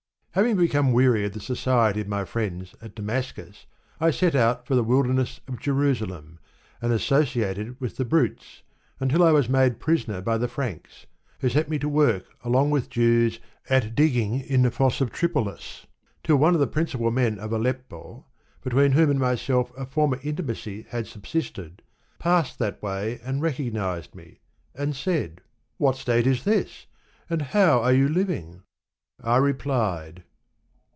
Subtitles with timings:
[0.33, 3.65] Having become weary of the society of my friends at Damascus,
[3.99, 6.39] I set out for the wilderness of Jerusalem,
[6.81, 8.63] and associated with the brutes,
[9.01, 11.05] until I was made pris oner by the Franks,
[11.41, 15.85] who set me to work along with Jews at digging in the fosse of Tripolis,
[16.23, 18.25] till one of the principal men of Aleppo,
[18.63, 21.81] between whom and myself a former intimacy had subsisted,
[22.19, 24.39] passed that way and recognized me,
[24.75, 25.41] and said,''
[25.77, 26.85] What state is this?
[27.29, 28.61] and how are you living?"
[29.23, 30.23] I replied.